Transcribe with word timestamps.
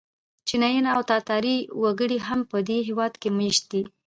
چینایي 0.47 0.79
او 0.95 1.01
تاتاري 1.11 1.57
وګړي 1.81 2.17
هم 2.27 2.39
په 2.51 2.57
دې 2.67 2.77
هېواد 2.87 3.13
کې 3.21 3.29
مېشت 3.37 3.63
دي. 3.71 3.81